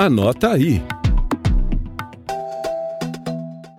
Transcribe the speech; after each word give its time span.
Anota 0.00 0.52
aí. 0.52 0.80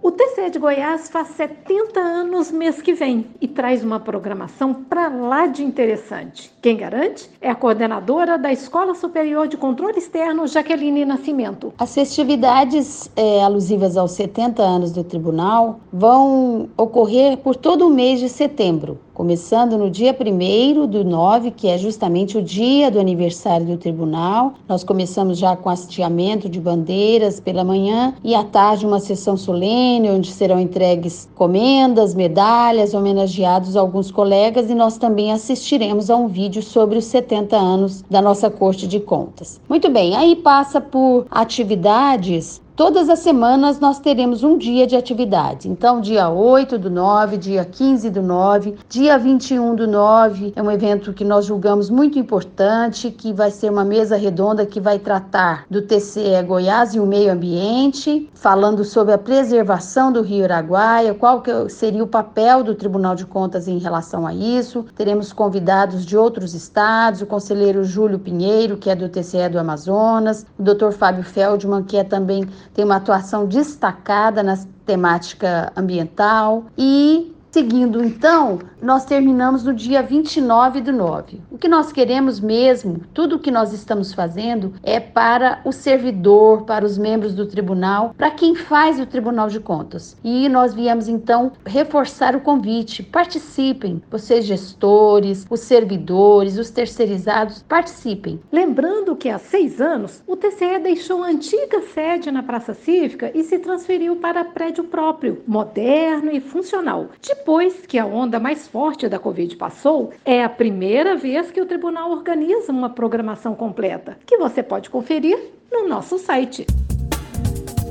O 0.03 0.11
TCE 0.11 0.49
de 0.51 0.59
Goiás 0.59 1.07
faz 1.07 1.29
70 1.29 1.97
anos 1.97 2.51
mês 2.51 2.81
que 2.81 2.93
vem 2.93 3.27
e 3.39 3.47
traz 3.47 3.85
uma 3.85 4.01
programação 4.01 4.73
para 4.73 5.07
lá 5.07 5.47
de 5.47 5.63
interessante. 5.63 6.51
Quem 6.61 6.75
garante 6.75 7.29
é 7.39 7.49
a 7.49 7.55
coordenadora 7.55 8.37
da 8.37 8.51
Escola 8.51 8.95
Superior 8.95 9.47
de 9.47 9.55
Controle 9.55 9.97
Externo, 9.97 10.45
Jaqueline 10.45 11.05
Nascimento. 11.05 11.73
As 11.77 11.95
festividades 11.95 13.09
é, 13.15 13.41
alusivas 13.41 13.95
aos 13.95 14.11
70 14.11 14.61
anos 14.61 14.91
do 14.91 15.05
tribunal 15.05 15.79
vão 15.89 16.67
ocorrer 16.75 17.37
por 17.37 17.55
todo 17.55 17.87
o 17.87 17.89
mês 17.89 18.19
de 18.19 18.27
setembro 18.27 18.99
começando 19.19 19.77
no 19.77 19.89
dia 19.89 20.15
1 20.17 20.87
do 20.87 21.03
9, 21.03 21.51
que 21.51 21.67
é 21.67 21.77
justamente 21.77 22.37
o 22.37 22.41
dia 22.41 22.89
do 22.89 23.01
aniversário 23.01 23.65
do 23.65 23.75
tribunal. 23.75 24.53
Nós 24.65 24.81
começamos 24.81 25.37
já 25.37 25.57
com 25.57 25.69
hasteamento 25.69 26.47
de 26.47 26.57
bandeiras 26.57 27.37
pela 27.37 27.65
manhã 27.65 28.13
e 28.23 28.33
à 28.33 28.45
tarde 28.45 28.85
uma 28.85 29.01
sessão 29.01 29.35
solene, 29.35 30.09
onde 30.09 30.31
serão 30.31 30.57
entregues 30.57 31.27
comendas, 31.35 32.15
medalhas, 32.15 32.93
homenageados 32.93 33.75
alguns 33.75 34.09
colegas 34.09 34.69
e 34.69 34.73
nós 34.73 34.97
também 34.97 35.33
assistiremos 35.33 36.09
a 36.09 36.15
um 36.15 36.29
vídeo 36.29 36.63
sobre 36.63 36.97
os 36.97 37.03
70 37.03 37.57
anos 37.57 38.05
da 38.09 38.21
nossa 38.21 38.49
Corte 38.49 38.87
de 38.87 39.01
Contas. 39.01 39.59
Muito 39.67 39.89
bem, 39.89 40.15
aí 40.15 40.33
passa 40.37 40.79
por 40.79 41.25
atividades 41.29 42.61
Todas 42.79 43.09
as 43.09 43.19
semanas 43.19 43.77
nós 43.77 43.99
teremos 43.99 44.41
um 44.41 44.57
dia 44.57 44.87
de 44.87 44.95
atividade. 44.95 45.67
Então, 45.67 45.99
dia 45.99 46.29
8 46.29 46.77
do 46.77 46.89
9, 46.89 47.35
dia 47.35 47.65
15 47.65 48.09
do 48.09 48.21
9, 48.21 48.75
dia 48.87 49.17
21 49.17 49.75
do 49.75 49.85
9 49.85 50.53
é 50.55 50.63
um 50.63 50.71
evento 50.71 51.11
que 51.11 51.25
nós 51.25 51.43
julgamos 51.43 51.89
muito 51.89 52.17
importante, 52.17 53.11
que 53.11 53.33
vai 53.33 53.51
ser 53.51 53.69
uma 53.69 53.83
mesa 53.83 54.15
redonda 54.15 54.65
que 54.65 54.79
vai 54.79 54.97
tratar 54.97 55.65
do 55.69 55.81
TCE 55.81 56.41
Goiás 56.47 56.95
e 56.95 57.01
o 57.01 57.05
meio 57.05 57.33
ambiente, 57.33 58.29
falando 58.33 58.85
sobre 58.85 59.13
a 59.13 59.17
preservação 59.17 60.09
do 60.09 60.21
Rio 60.21 60.45
Araguaia, 60.45 61.13
qual 61.13 61.43
seria 61.67 62.01
o 62.01 62.07
papel 62.07 62.63
do 62.63 62.75
Tribunal 62.75 63.13
de 63.13 63.25
Contas 63.25 63.67
em 63.67 63.77
relação 63.77 64.25
a 64.25 64.33
isso. 64.33 64.85
Teremos 64.95 65.33
convidados 65.33 66.05
de 66.05 66.15
outros 66.15 66.53
estados, 66.53 67.21
o 67.21 67.25
conselheiro 67.25 67.83
Júlio 67.83 68.19
Pinheiro, 68.19 68.77
que 68.77 68.89
é 68.89 68.95
do 68.95 69.09
TCE 69.09 69.49
do 69.49 69.59
Amazonas, 69.59 70.45
o 70.57 70.63
Dr. 70.63 70.91
Fábio 70.93 71.25
Feldman, 71.25 71.83
que 71.83 71.97
é 71.97 72.05
também 72.05 72.47
tem 72.73 72.85
uma 72.85 72.97
atuação 72.97 73.45
destacada 73.45 74.41
na 74.43 74.57
temática 74.85 75.71
ambiental 75.75 76.65
e 76.77 77.28
Seguindo, 77.51 78.03
então, 78.03 78.59
nós 78.79 79.05
terminamos 79.05 79.63
no 79.63 79.73
dia 79.73 80.03
29 80.03 80.81
do 80.81 80.93
9. 80.93 81.41
O 81.49 81.57
que 81.57 81.67
nós 81.67 81.91
queremos 81.91 82.39
mesmo, 82.39 83.01
tudo 83.11 83.37
o 83.37 83.39
que 83.39 83.49
nós 83.49 83.73
estamos 83.73 84.13
fazendo 84.13 84.73
é 84.83 84.99
para 84.99 85.59
o 85.65 85.71
servidor, 85.71 86.61
para 86.65 86.85
os 86.85 86.95
membros 86.95 87.33
do 87.33 87.47
tribunal, 87.47 88.13
para 88.15 88.29
quem 88.29 88.53
faz 88.53 88.99
o 88.99 89.05
Tribunal 89.05 89.49
de 89.49 89.59
Contas. 89.59 90.15
E 90.23 90.47
nós 90.47 90.75
viemos, 90.75 91.07
então, 91.07 91.51
reforçar 91.65 92.35
o 92.35 92.41
convite. 92.41 93.01
Participem, 93.01 93.99
vocês 94.11 94.45
gestores, 94.45 95.47
os 95.49 95.61
servidores, 95.61 96.55
os 96.59 96.69
terceirizados, 96.69 97.63
participem. 97.63 98.39
Lembrando 98.51 99.15
que 99.15 99.27
há 99.27 99.39
seis 99.39 99.81
anos, 99.81 100.21
o 100.27 100.37
TCE 100.37 100.77
deixou 100.83 101.23
a 101.23 101.29
antiga 101.29 101.81
sede 101.81 102.29
na 102.29 102.43
Praça 102.43 102.75
Cívica 102.75 103.31
e 103.33 103.43
se 103.43 103.57
transferiu 103.57 104.17
para 104.17 104.45
prédio 104.45 104.83
próprio, 104.83 105.41
moderno 105.47 106.31
e 106.31 106.39
funcional. 106.39 107.07
De 107.19 107.38
depois 107.39 107.85
que 107.87 107.97
a 107.97 108.05
onda 108.05 108.37
mais 108.37 108.67
forte 108.67 109.07
da 109.07 109.17
Covid 109.17 109.55
passou, 109.55 110.11
é 110.25 110.43
a 110.43 110.49
primeira 110.49 111.15
vez 111.15 111.49
que 111.49 111.61
o 111.61 111.65
tribunal 111.65 112.11
organiza 112.11 112.69
uma 112.71 112.89
programação 112.89 113.55
completa, 113.55 114.17
que 114.25 114.37
você 114.37 114.61
pode 114.61 114.89
conferir 114.89 115.39
no 115.71 115.87
nosso 115.87 116.17
site. 116.17 116.67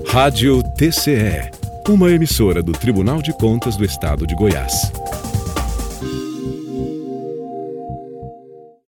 Rádio 0.06 0.62
TCE, 0.76 1.50
uma 1.88 2.10
emissora 2.10 2.62
do 2.62 2.72
Tribunal 2.72 3.22
de 3.22 3.32
Contas 3.32 3.74
do 3.74 3.84
Estado 3.86 4.26
de 4.26 4.34
Goiás. 4.34 4.92